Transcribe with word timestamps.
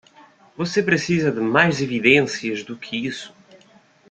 Você 0.57 0.81
precisa 0.81 1.31
de 1.31 1.39
mais 1.39 1.79
evidências 1.79 2.63
do 2.63 2.75
que 2.75 2.97
isso. 3.05 3.31